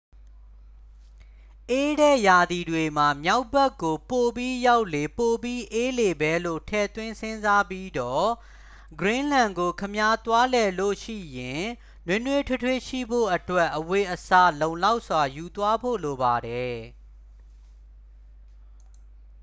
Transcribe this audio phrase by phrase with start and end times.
[1.69, 8.27] အေးတဲ့ရာသီတွေမှာ မြောက်ဘက်ကို ပိုပြီးရောက်လေ ပိုပြီးအေးလေပဲလို့ ထည့်သွင်း စဉ်းစားပြီးတော့
[8.99, 11.63] ဂရင်းလန်းကို ခင်ဗျား သွားလည်လို့ရှိရင်
[12.05, 16.77] နွေးနွေးထွေးထွေးရှိဖို့အတွက် အဝတ်အစား လုံလောက်စွာ ယူသွားဖို့လိုပါတယ်။